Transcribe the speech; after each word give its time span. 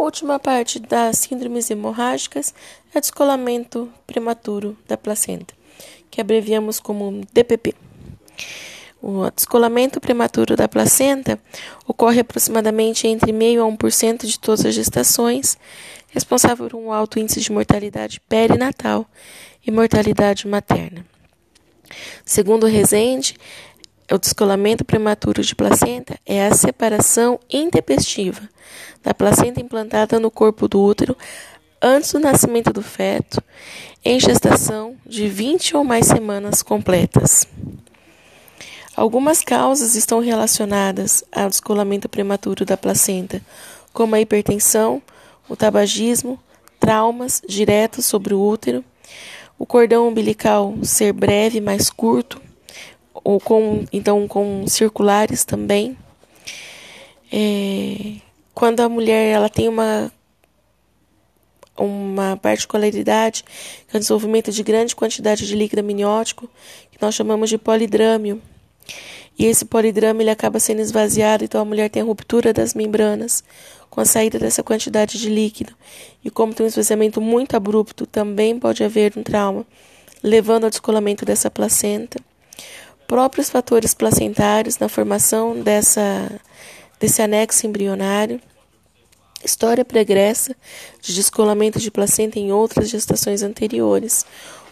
Última 0.00 0.38
parte 0.38 0.80
das 0.80 1.18
síndromes 1.18 1.70
hemorrágicas 1.70 2.54
é 2.94 2.96
o 2.96 3.00
descolamento 3.02 3.92
prematuro 4.06 4.74
da 4.88 4.96
placenta, 4.96 5.52
que 6.10 6.22
abreviamos 6.22 6.80
como 6.80 7.20
DPP. 7.34 7.74
O 9.02 9.30
descolamento 9.30 10.00
prematuro 10.00 10.56
da 10.56 10.66
placenta 10.66 11.38
ocorre 11.86 12.20
aproximadamente 12.20 13.06
entre 13.06 13.30
meio 13.30 13.62
a 13.62 13.70
1% 13.70 14.24
de 14.24 14.40
todas 14.40 14.64
as 14.64 14.74
gestações, 14.74 15.58
responsável 16.08 16.70
por 16.70 16.78
um 16.78 16.90
alto 16.90 17.20
índice 17.20 17.42
de 17.42 17.52
mortalidade 17.52 18.20
perinatal 18.20 19.06
e 19.66 19.70
mortalidade 19.70 20.48
materna. 20.48 21.04
Segundo 22.24 22.66
Rezende, 22.66 23.34
o 24.12 24.18
descolamento 24.18 24.84
prematuro 24.84 25.42
de 25.42 25.54
placenta 25.54 26.18
é 26.26 26.46
a 26.46 26.54
separação 26.54 27.38
intempestiva 27.48 28.40
da 29.02 29.14
placenta 29.14 29.60
implantada 29.60 30.18
no 30.18 30.30
corpo 30.30 30.66
do 30.66 30.82
útero 30.82 31.16
antes 31.80 32.12
do 32.12 32.18
nascimento 32.18 32.72
do 32.72 32.82
feto, 32.82 33.42
em 34.04 34.18
gestação 34.18 34.96
de 35.06 35.28
20 35.28 35.76
ou 35.76 35.84
mais 35.84 36.06
semanas 36.06 36.62
completas. 36.62 37.46
Algumas 38.96 39.42
causas 39.42 39.94
estão 39.94 40.20
relacionadas 40.20 41.24
ao 41.32 41.48
descolamento 41.48 42.08
prematuro 42.08 42.64
da 42.64 42.76
placenta, 42.76 43.40
como 43.92 44.14
a 44.14 44.20
hipertensão, 44.20 45.00
o 45.48 45.56
tabagismo, 45.56 46.38
traumas 46.78 47.40
diretos 47.48 48.04
sobre 48.04 48.34
o 48.34 48.40
útero, 48.42 48.84
o 49.58 49.64
cordão 49.64 50.08
umbilical 50.08 50.74
ser 50.82 51.12
breve, 51.12 51.60
mais 51.60 51.88
curto, 51.90 52.40
ou 53.24 53.40
com 53.40 53.84
então 53.92 54.26
com 54.26 54.66
circulares 54.66 55.44
também. 55.44 55.96
É, 57.32 58.16
quando 58.54 58.80
a 58.80 58.88
mulher 58.88 59.34
ela 59.34 59.48
tem 59.48 59.68
uma 59.68 60.12
uma 61.76 62.36
particularidade, 62.36 63.42
que 63.88 63.96
é 63.96 63.96
o 63.96 64.00
desenvolvimento 64.00 64.52
de 64.52 64.62
grande 64.62 64.94
quantidade 64.94 65.46
de 65.46 65.56
líquido 65.56 65.80
amniótico, 65.80 66.46
que 66.90 66.98
nós 67.00 67.14
chamamos 67.14 67.48
de 67.48 67.56
polidrâmio. 67.56 68.40
E 69.38 69.46
esse 69.46 69.64
polidrâmio 69.64 70.22
ele 70.22 70.30
acaba 70.30 70.60
sendo 70.60 70.82
esvaziado, 70.82 71.42
então 71.42 71.62
a 71.62 71.64
mulher 71.64 71.88
tem 71.88 72.02
a 72.02 72.04
ruptura 72.04 72.52
das 72.52 72.74
membranas 72.74 73.42
com 73.88 74.00
a 74.02 74.04
saída 74.04 74.38
dessa 74.38 74.62
quantidade 74.62 75.18
de 75.18 75.30
líquido. 75.30 75.72
E 76.22 76.28
como 76.28 76.52
tem 76.52 76.66
um 76.66 76.68
esvaziamento 76.68 77.18
muito 77.18 77.56
abrupto, 77.56 78.04
também 78.04 78.58
pode 78.58 78.84
haver 78.84 79.14
um 79.16 79.22
trauma, 79.22 79.64
levando 80.22 80.64
ao 80.64 80.70
descolamento 80.70 81.24
dessa 81.24 81.50
placenta 81.50 82.20
próprios 83.10 83.50
fatores 83.50 83.92
placentários 83.92 84.78
na 84.78 84.88
formação 84.88 85.60
dessa, 85.60 86.30
desse 87.00 87.20
anexo 87.20 87.66
embrionário, 87.66 88.40
história 89.44 89.84
pregressa 89.84 90.54
de 91.02 91.12
descolamento 91.12 91.80
de 91.80 91.90
placenta 91.90 92.38
em 92.38 92.52
outras 92.52 92.88
gestações 92.88 93.42
anteriores, 93.42 94.24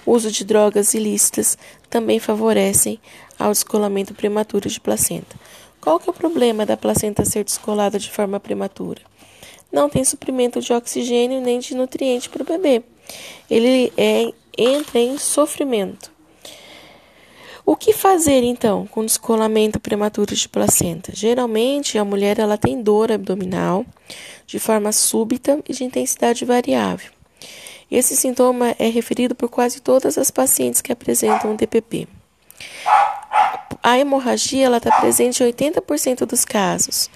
uso 0.07 0.31
de 0.31 0.45
drogas 0.45 0.95
ilícitas 0.95 1.59
também 1.91 2.21
favorecem 2.21 3.01
ao 3.37 3.51
descolamento 3.51 4.15
prematuro 4.15 4.69
de 4.69 4.79
placenta. 4.79 5.35
Qual 5.81 5.99
que 5.99 6.09
é 6.09 6.13
o 6.13 6.15
problema 6.15 6.65
da 6.65 6.77
placenta 6.77 7.25
ser 7.25 7.43
descolada 7.43 7.99
de 7.99 8.09
forma 8.09 8.39
prematura? 8.39 9.01
Não 9.73 9.91
tem 9.91 10.05
suprimento 10.05 10.61
de 10.61 10.73
oxigênio 10.73 11.41
nem 11.41 11.59
de 11.59 11.75
nutriente 11.75 12.29
para 12.29 12.45
o 12.45 12.47
bebê. 12.47 12.85
Ele 13.51 13.93
é, 13.97 14.33
entra 14.57 15.01
em 15.01 15.19
sofrimento. 15.19 16.18
O 17.71 17.77
que 17.77 17.93
fazer 17.93 18.43
então 18.45 18.87
com 18.87 19.05
descolamento 19.05 19.79
prematuro 19.79 20.35
de 20.35 20.49
placenta? 20.49 21.13
Geralmente 21.15 21.99
a 21.99 22.05
mulher 22.05 22.39
ela 22.39 22.57
tem 22.57 22.83
dor 22.83 23.13
abdominal 23.13 23.85
de 24.47 24.59
forma 24.59 24.91
súbita 24.91 25.61
e 25.69 25.75
de 25.75 25.85
intensidade 25.85 26.47
variável. 26.47 27.11
Esse 27.91 28.17
sintoma 28.17 28.75
é 28.79 28.89
referido 28.89 29.35
por 29.35 29.51
quase 29.51 29.83
todas 29.83 30.17
as 30.17 30.31
pacientes 30.31 30.81
que 30.81 30.91
apresentam 30.91 31.55
DPP. 31.55 32.09
A 33.89 33.99
hemorragia 33.99 34.69
está 34.77 35.01
presente 35.01 35.43
em 35.43 35.51
80% 35.51 36.27
dos 36.27 36.45
casos 36.45 37.09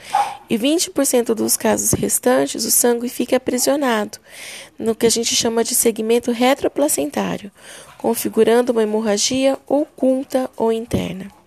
e 0.49 0.57
20% 0.57 1.35
dos 1.35 1.55
casos 1.55 1.93
restantes 1.93 2.65
o 2.65 2.71
sangue 2.71 3.11
fica 3.11 3.37
aprisionado 3.37 4.19
no 4.79 4.95
que 4.95 5.05
a 5.05 5.11
gente 5.11 5.37
chama 5.37 5.63
de 5.63 5.75
segmento 5.75 6.33
retroplacentário, 6.33 7.53
configurando 7.99 8.73
uma 8.73 8.83
hemorragia 8.83 9.59
oculta 9.69 10.49
ou 10.57 10.73
interna. 10.73 11.42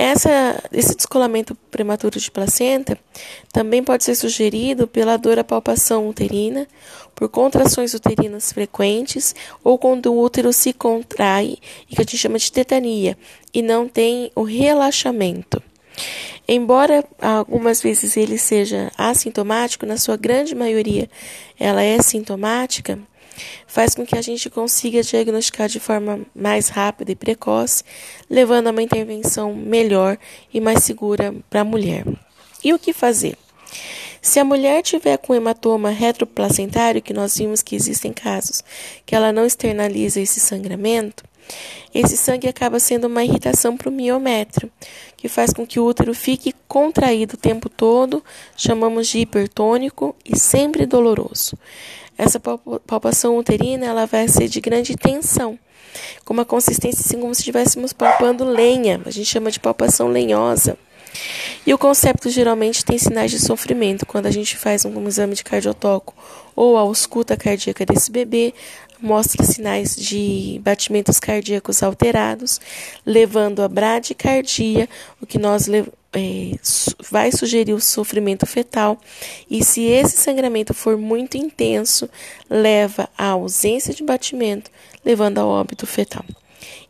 Essa, 0.00 0.62
esse 0.72 0.94
descolamento 0.94 1.56
prematuro 1.72 2.20
de 2.20 2.30
placenta 2.30 2.96
também 3.52 3.82
pode 3.82 4.04
ser 4.04 4.14
sugerido 4.14 4.86
pela 4.86 5.16
dor 5.16 5.40
à 5.40 5.42
palpação 5.42 6.08
uterina, 6.08 6.68
por 7.16 7.28
contrações 7.28 7.94
uterinas 7.94 8.52
frequentes 8.52 9.34
ou 9.64 9.76
quando 9.76 10.12
o 10.12 10.22
útero 10.22 10.52
se 10.52 10.72
contrai 10.72 11.58
e 11.90 11.96
que 11.96 12.00
a 12.00 12.04
gente 12.04 12.16
chama 12.16 12.38
de 12.38 12.52
tetania 12.52 13.18
e 13.52 13.60
não 13.60 13.88
tem 13.88 14.30
o 14.36 14.44
relaxamento. 14.44 15.60
Embora 16.46 17.04
algumas 17.20 17.82
vezes 17.82 18.16
ele 18.16 18.38
seja 18.38 18.92
assintomático, 18.96 19.84
na 19.84 19.96
sua 19.96 20.16
grande 20.16 20.54
maioria 20.54 21.10
ela 21.58 21.82
é 21.82 22.00
sintomática, 22.00 23.00
faz 23.66 23.94
com 23.94 24.06
que 24.06 24.16
a 24.16 24.22
gente 24.22 24.48
consiga 24.50 25.02
diagnosticar 25.02 25.68
de 25.68 25.80
forma 25.80 26.20
mais 26.34 26.68
rápida 26.68 27.12
e 27.12 27.16
precoce, 27.16 27.84
levando 28.28 28.68
a 28.68 28.70
uma 28.70 28.82
intervenção 28.82 29.54
melhor 29.54 30.18
e 30.52 30.60
mais 30.60 30.84
segura 30.84 31.34
para 31.48 31.60
a 31.60 31.64
mulher. 31.64 32.04
E 32.62 32.72
o 32.72 32.78
que 32.78 32.92
fazer? 32.92 33.36
Se 34.20 34.40
a 34.40 34.44
mulher 34.44 34.82
tiver 34.82 35.16
com 35.18 35.34
hematoma 35.34 35.90
retroplacentário, 35.90 37.00
que 37.00 37.14
nós 37.14 37.36
vimos 37.36 37.62
que 37.62 37.76
existem 37.76 38.12
casos 38.12 38.64
que 39.06 39.14
ela 39.14 39.32
não 39.32 39.46
externaliza 39.46 40.20
esse 40.20 40.40
sangramento, 40.40 41.24
esse 41.94 42.16
sangue 42.16 42.48
acaba 42.48 42.78
sendo 42.78 43.06
uma 43.06 43.24
irritação 43.24 43.76
para 43.76 43.88
o 43.88 43.92
miométrio, 43.92 44.70
que 45.16 45.28
faz 45.28 45.52
com 45.52 45.66
que 45.66 45.80
o 45.80 45.86
útero 45.86 46.14
fique 46.14 46.54
contraído 46.66 47.34
o 47.34 47.38
tempo 47.38 47.68
todo, 47.68 48.22
chamamos 48.56 49.08
de 49.08 49.20
hipertônico 49.20 50.14
e 50.24 50.38
sempre 50.38 50.84
doloroso. 50.84 51.56
Essa 52.18 52.40
palpação 52.40 53.38
uterina 53.38 53.86
ela 53.86 54.04
vai 54.04 54.26
ser 54.26 54.48
de 54.48 54.60
grande 54.60 54.96
tensão, 54.96 55.56
com 56.24 56.34
uma 56.34 56.44
consistência 56.44 57.00
assim 57.00 57.20
como 57.20 57.32
se 57.32 57.42
estivéssemos 57.42 57.92
palpando 57.92 58.42
lenha, 58.44 59.00
a 59.06 59.10
gente 59.10 59.26
chama 59.26 59.52
de 59.52 59.60
palpação 59.60 60.08
lenhosa. 60.08 60.76
E 61.66 61.74
o 61.74 61.78
concepto 61.78 62.30
geralmente 62.30 62.84
tem 62.84 62.98
sinais 62.98 63.30
de 63.30 63.38
sofrimento. 63.38 64.06
Quando 64.06 64.26
a 64.26 64.30
gente 64.30 64.56
faz 64.56 64.84
um, 64.84 65.06
exame 65.06 65.34
de 65.34 65.44
cardiotoco 65.44 66.14
ou 66.54 66.76
a 66.76 66.80
ausculta 66.80 67.36
cardíaca 67.36 67.84
desse 67.84 68.10
bebê, 68.10 68.54
mostra 69.00 69.44
sinais 69.44 69.94
de 69.94 70.60
batimentos 70.62 71.20
cardíacos 71.20 71.82
alterados, 71.82 72.60
levando 73.06 73.62
a 73.62 73.68
bradicardia, 73.68 74.88
o 75.20 75.26
que 75.26 75.38
nós 75.38 75.68
é, 75.68 75.82
vai 77.10 77.30
sugerir 77.30 77.72
o 77.72 77.80
sofrimento 77.80 78.46
fetal. 78.46 78.98
E 79.50 79.64
se 79.64 79.84
esse 79.84 80.16
sangramento 80.16 80.74
for 80.74 80.96
muito 80.96 81.36
intenso, 81.36 82.08
leva 82.48 83.08
à 83.16 83.28
ausência 83.28 83.94
de 83.94 84.02
batimento, 84.02 84.70
levando 85.04 85.38
ao 85.38 85.48
óbito 85.48 85.86
fetal. 85.86 86.24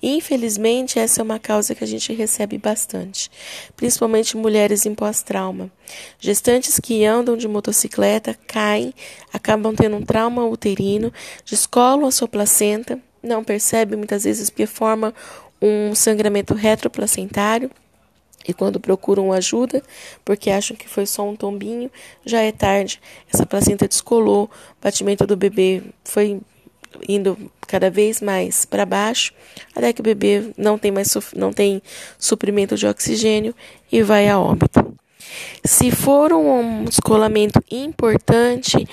Infelizmente, 0.03 0.99
essa 0.99 1.21
é 1.21 1.25
uma 1.25 1.39
causa 1.39 1.75
que 1.75 1.85
a 1.85 1.87
gente 1.87 2.13
recebe 2.13 2.59
bastante, 2.59 3.31
principalmente 3.77 4.37
mulheres 4.37 4.87
em 4.87 4.95
pós-trauma. 4.95 5.71
Gestantes 6.19 6.79
que 6.79 7.05
andam 7.05 7.37
de 7.37 7.49
motocicleta 7.49 8.37
caem, 8.47 8.95
acabam 9.33 9.75
tendo 9.75 9.97
um 9.97 10.05
trauma 10.05 10.47
uterino, 10.47 11.13
descolam 11.45 12.07
a 12.07 12.11
sua 12.11 12.29
placenta, 12.29 12.99
não 13.23 13.43
percebem 13.43 13.99
muitas 13.99 14.25
vezes 14.25 14.51
porque 14.51 14.67
forma 14.67 15.15
um 15.61 15.95
sangramento 15.95 16.55
retroplacentário. 16.55 17.71
E 18.47 18.55
quando 18.55 18.81
procuram 18.81 19.31
ajuda, 19.31 19.83
porque 20.25 20.51
acham 20.51 20.75
que 20.75 20.89
foi 20.89 21.05
só 21.05 21.29
um 21.29 21.37
tombinho, 21.37 21.91
já 22.25 22.41
é 22.41 22.51
tarde. 22.51 22.99
Essa 23.31 23.45
placenta 23.45 23.87
descolou, 23.87 24.45
o 24.45 24.51
batimento 24.83 25.27
do 25.27 25.37
bebê 25.37 25.83
foi 26.03 26.41
indo 27.09 27.51
cada 27.67 27.91
vez 27.91 28.21
mais 28.21 28.65
para 28.65 28.87
baixo, 28.87 29.33
até 29.75 29.93
que 29.93 30.01
o 30.01 30.05
bebê 30.05 30.51
não 30.57 30.79
tem 30.79 30.91
mais 30.91 31.15
não 31.35 31.53
tem 31.53 31.83
suprimento 32.19 32.77
de 32.77 32.87
oxigênio 32.87 33.55
e 33.91 34.03
vai 34.03 34.29
a 34.29 34.39
óbito. 34.39 34.95
Se 35.65 35.91
for 35.91 36.33
um 36.33 36.85
descolamento 36.85 37.63
importante, 37.71 38.89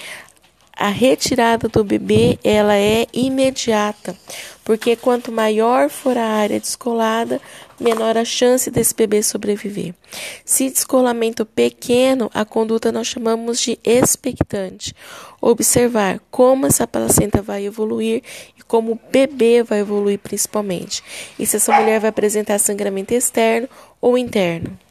a 0.76 0.90
retirada 0.90 1.68
do 1.68 1.84
bebê 1.84 2.38
ela 2.44 2.76
é 2.76 3.08
imediata, 3.14 4.16
porque 4.64 4.96
quanto 4.96 5.32
maior 5.32 5.90
for 5.90 6.18
a 6.18 6.26
área 6.26 6.60
descolada, 6.60 7.40
menor 7.80 8.18
a 8.18 8.26
chance 8.26 8.70
desse 8.70 8.94
bebê 8.94 9.22
sobreviver. 9.24 9.94
Se 10.44 10.70
descolamento 10.70 11.46
pequeno, 11.46 12.30
a 12.34 12.44
conduta 12.44 12.92
nós 12.92 13.08
chamamos 13.08 13.60
de 13.60 13.80
expectante. 13.84 14.94
Observar 15.42 16.20
como 16.32 16.66
essa 16.66 16.88
placenta 16.88 17.42
vai 17.42 17.66
evoluir 17.66 18.22
e 18.58 18.64
como 18.64 18.94
o 18.94 19.00
bebê 19.12 19.64
vai 19.64 19.80
evoluir 19.80 20.20
principalmente. 20.20 21.04
E 21.38 21.46
se 21.46 21.58
essa 21.58 21.74
mulher 21.74 22.00
vai 22.00 22.10
apresentar 22.10 22.60
sangramento 22.60 23.14
externo 23.14 23.70
ou 24.02 24.18
interno. 24.18 24.85